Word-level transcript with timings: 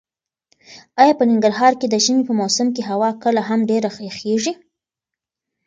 ایا 1.01 1.13
په 1.19 1.23
ننګرهار 1.29 1.73
کې 1.79 1.87
د 1.89 1.95
ژمي 2.03 2.23
په 2.25 2.33
موسم 2.39 2.67
کې 2.75 2.87
هوا 2.89 3.09
کله 3.23 3.41
هم 3.49 3.59
ډېره 3.69 3.89
یخیږي؟ 4.07 4.53